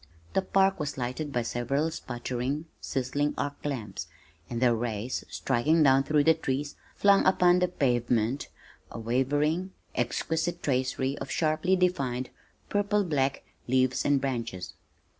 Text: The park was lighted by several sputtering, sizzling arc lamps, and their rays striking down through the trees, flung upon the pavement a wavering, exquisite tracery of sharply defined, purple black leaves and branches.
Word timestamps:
The 0.33 0.41
park 0.41 0.79
was 0.79 0.97
lighted 0.97 1.31
by 1.31 1.43
several 1.43 1.91
sputtering, 1.91 2.65
sizzling 2.79 3.35
arc 3.37 3.63
lamps, 3.63 4.07
and 4.49 4.59
their 4.59 4.73
rays 4.73 5.23
striking 5.29 5.83
down 5.83 6.01
through 6.05 6.23
the 6.23 6.33
trees, 6.33 6.73
flung 6.95 7.23
upon 7.23 7.59
the 7.59 7.67
pavement 7.67 8.47
a 8.89 8.99
wavering, 8.99 9.73
exquisite 9.93 10.63
tracery 10.63 11.19
of 11.19 11.29
sharply 11.29 11.75
defined, 11.75 12.31
purple 12.67 13.03
black 13.03 13.43
leaves 13.67 14.03
and 14.03 14.19
branches. 14.19 14.73